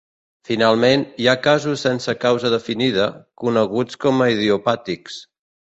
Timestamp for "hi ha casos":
1.23-1.83